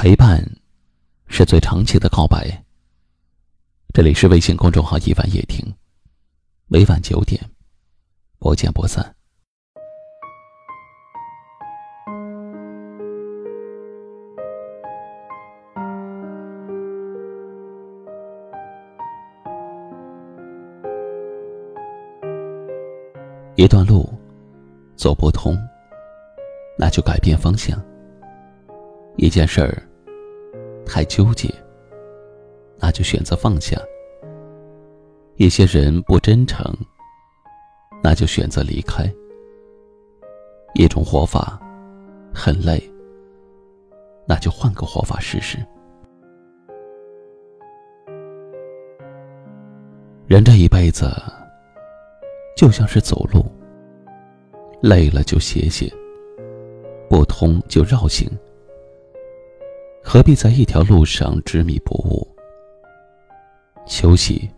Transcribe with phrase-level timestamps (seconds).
[0.00, 0.40] 陪伴，
[1.26, 2.46] 是最长期的告白。
[3.92, 5.74] 这里是微信公众号“一晚夜听”，
[6.70, 7.44] 每晚九点，
[8.38, 9.12] 不见不散。
[23.56, 24.08] 一段路
[24.94, 25.58] 走不通，
[26.78, 27.76] 那就改变方向。
[29.16, 29.82] 一件事儿
[30.88, 31.48] 太纠结，
[32.78, 33.78] 那就选择放下；
[35.36, 36.64] 一些人不真诚，
[38.02, 39.04] 那就选择离开。
[40.74, 41.60] 一种活法
[42.34, 42.82] 很累，
[44.26, 45.58] 那就换个活法试试。
[50.26, 51.10] 人这一辈子
[52.56, 53.44] 就像是走路，
[54.82, 55.92] 累了就歇歇，
[57.08, 58.28] 不通就绕行。
[60.10, 62.26] 何必在一条路上执迷不悟？
[63.84, 64.48] 休息，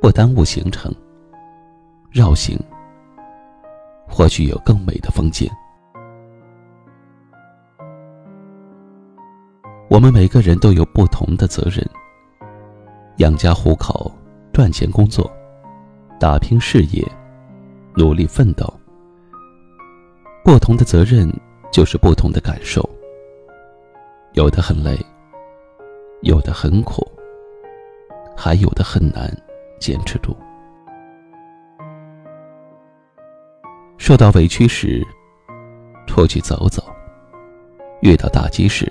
[0.00, 0.90] 不耽误行程；
[2.10, 2.58] 绕行，
[4.08, 5.46] 或许有更美的风景。
[9.90, 11.86] 我们每个人都有不同的责任：
[13.18, 14.10] 养家糊口、
[14.54, 15.30] 赚钱工作、
[16.18, 17.06] 打拼事业、
[17.94, 18.64] 努力奋斗。
[20.42, 21.30] 不同的责任，
[21.70, 22.88] 就是不同的感受。
[24.38, 24.96] 有的很累，
[26.22, 27.04] 有的很苦，
[28.36, 29.28] 还有的很难
[29.80, 30.32] 坚持住。
[33.96, 35.04] 受到委屈时，
[36.06, 36.80] 出去走走；
[38.00, 38.88] 遇到打击时，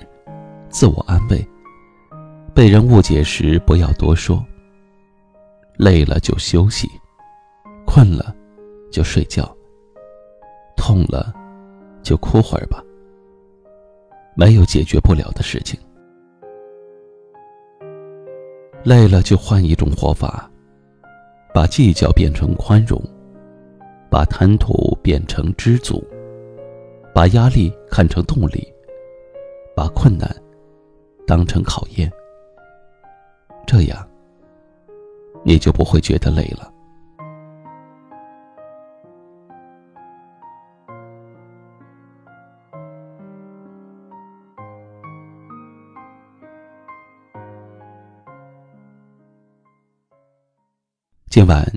[0.67, 1.37] 自我安慰；
[2.53, 4.45] 被人误解时，不要多说。
[5.77, 6.89] 累了就休息，
[7.85, 8.35] 困了
[8.91, 9.49] 就睡觉，
[10.75, 11.33] 痛了
[12.03, 12.83] 就哭会儿吧。
[14.39, 15.79] 没有解决不了的事情，
[18.83, 20.47] 累了就换一种活法，
[21.55, 23.01] 把计较变成宽容，
[24.11, 26.05] 把贪图变成知足，
[27.15, 28.71] 把压力看成动力，
[29.75, 30.29] 把困难
[31.25, 32.07] 当成考验，
[33.65, 34.07] 这样
[35.43, 36.71] 你就不会觉得累了。
[51.29, 51.69] 今晚，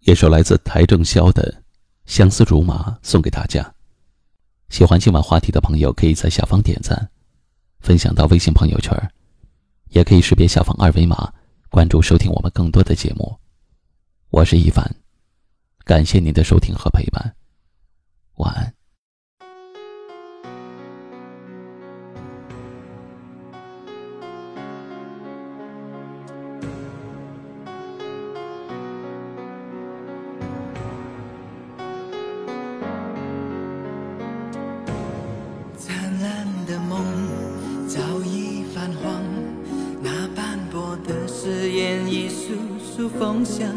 [0.00, 1.42] 一首来自邰正宵的
[2.06, 3.74] 《相思竹马》送给大家。
[4.70, 7.10] 喜欢今晚话题的朋友，可以在下方点赞，
[7.80, 8.96] 分享到微信朋友圈，
[9.90, 11.30] 也可以识别下方二维码
[11.68, 13.38] 关注收听我们更多的节目。
[14.30, 14.96] 我是一凡，
[15.84, 17.36] 感谢您的收听和陪伴，
[18.36, 18.79] 晚安。
[37.00, 39.22] 梦早已泛黄，
[40.02, 42.52] 那斑驳的誓言已簌
[42.94, 43.68] 簌风向，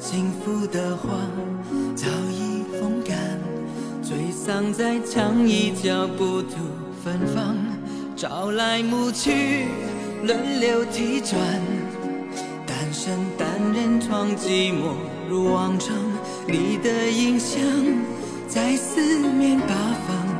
[0.00, 1.10] 幸福的花
[1.94, 3.38] 早已风干，
[4.02, 6.56] 沮丧在墙一角，不吐
[7.04, 7.56] 芬芳，
[8.16, 9.66] 朝来暮去，
[10.24, 11.38] 轮流替转，
[12.66, 14.94] 单身单人床寂寞
[15.28, 15.94] 如往常，
[16.48, 17.60] 你的影像
[18.48, 19.74] 在四面八
[20.06, 20.31] 方，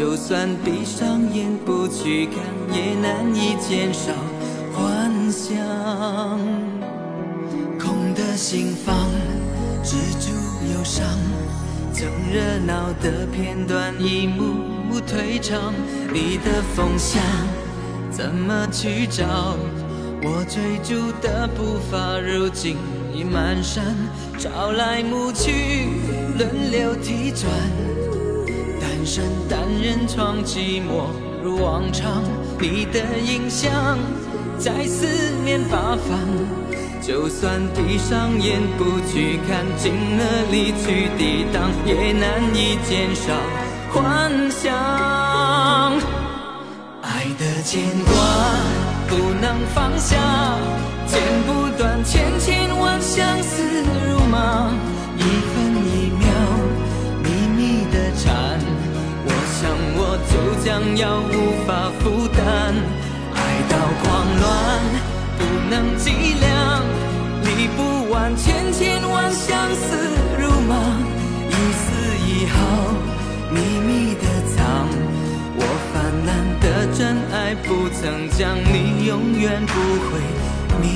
[0.00, 2.36] 就算闭上眼不去看，
[2.74, 4.10] 也难以减少
[4.72, 5.54] 幻想。
[7.78, 8.96] 空的心房
[9.84, 10.32] 止住
[10.72, 11.06] 忧伤，
[11.92, 14.42] 将热闹的片段一幕
[14.88, 15.74] 幕退场。
[16.10, 17.22] 你的风向
[18.10, 19.54] 怎么去找？
[20.22, 22.78] 我追逐的步伐如今
[23.12, 23.82] 已蹒跚。
[24.38, 25.90] 朝来暮去，
[26.38, 27.50] 轮流替转。
[29.00, 31.08] 单身单人床，寂寞
[31.42, 32.22] 如往常。
[32.60, 33.98] 你的影像
[34.58, 35.06] 在四
[35.42, 36.18] 面八方。
[37.00, 43.32] 就算闭上眼不去看，尽了力去抵挡，也难以减少
[43.90, 44.70] 幻想。
[47.00, 48.12] 爱的牵挂
[49.08, 50.18] 不能放下，
[60.80, 62.74] 就将要无法负担，
[63.34, 63.38] 爱
[63.68, 64.08] 到狂
[64.40, 64.48] 乱
[65.38, 66.10] 不能计
[66.40, 66.82] 量。
[67.44, 69.96] 理不完千千万相思
[70.38, 70.74] 如麻，
[71.48, 71.84] 一丝
[72.26, 72.56] 一毫
[73.50, 74.24] 秘密的
[74.56, 74.88] 藏，
[75.56, 75.62] 我
[75.92, 75.94] 泛
[76.26, 76.30] 滥
[76.60, 76.64] 的
[76.96, 76.98] 真
[77.32, 77.54] 爱。
[77.54, 79.74] 不曾讲，你永远不
[80.08, 80.18] 会
[80.80, 80.88] 明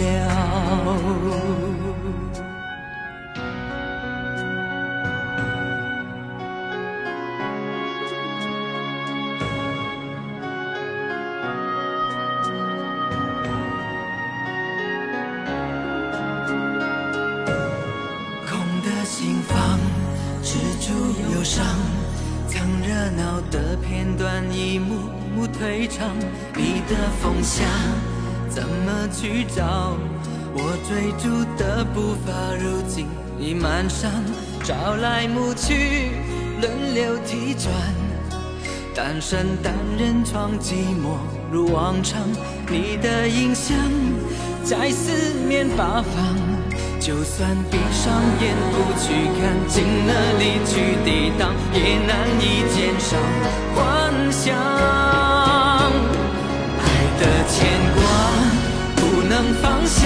[0.00, 1.67] 了。
[21.58, 21.66] 忧伤，
[22.48, 24.94] 将热闹的片段一幕
[25.34, 26.08] 幕退场。
[26.54, 27.66] 你的风向
[28.48, 29.96] 怎么去找？
[30.54, 33.06] 我追逐的步伐如今
[33.38, 34.10] 已满上，
[34.62, 36.12] 朝来暮去，
[36.60, 37.72] 轮流替转。
[38.94, 41.18] 单身单人床，寂寞
[41.50, 42.22] 如往常。
[42.70, 43.76] 你的影像
[44.64, 46.47] 在四面八方。
[47.00, 49.06] 就算闭上眼不去
[49.40, 50.72] 看，尽了力去
[51.04, 53.16] 抵挡，也难以减少
[53.74, 53.78] 幻
[54.30, 54.54] 想。
[56.76, 56.84] 爱
[57.18, 57.56] 的牵
[57.94, 57.98] 挂
[58.96, 60.00] 不能放下，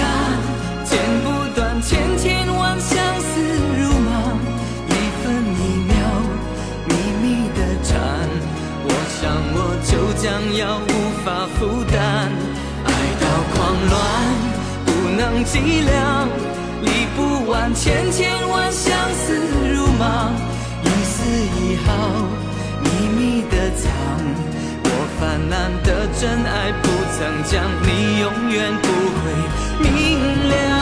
[0.85, 1.25] 剪不
[1.55, 3.41] 断千千万相思
[3.77, 4.09] 如麻，
[4.87, 4.91] 一
[5.23, 5.91] 分一秒
[6.87, 6.91] 秘
[7.21, 7.25] 密
[7.57, 7.97] 的缠，
[8.85, 8.87] 我
[9.19, 9.21] 想
[9.55, 9.91] 我就
[10.21, 10.23] 将
[10.55, 10.89] 要无
[11.25, 12.31] 法负担。
[12.85, 12.87] 爱
[13.19, 13.57] 到狂
[13.89, 13.93] 乱
[14.85, 14.87] 不
[15.17, 16.52] 能计量。
[16.83, 19.35] 理不完千千万相思
[19.73, 20.31] 如麻，
[20.83, 21.23] 一丝
[21.57, 21.87] 一毫
[22.83, 22.85] 秘
[23.17, 23.83] 密的藏。
[24.83, 24.87] 我
[25.19, 25.87] 泛滥的
[26.19, 26.85] 真爱不
[27.15, 27.19] 曾
[27.49, 27.51] 将，
[27.83, 27.87] 你
[28.19, 28.87] 永远不
[29.19, 29.23] 会
[29.79, 29.87] 明
[30.49, 30.72] 了。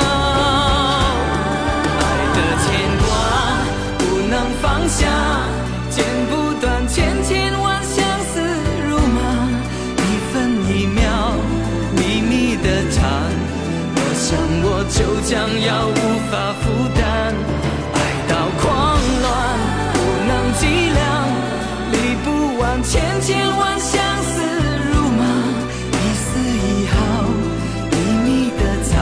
[22.83, 24.41] 千千万相思
[24.91, 25.23] 如麻，
[25.91, 26.95] 一丝一毫
[27.91, 27.93] 秘
[28.25, 28.97] 密的藏，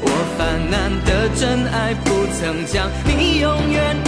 [0.00, 0.04] 我
[0.36, 0.40] 泛
[0.70, 4.05] 滥的真爱不曾将，你永远。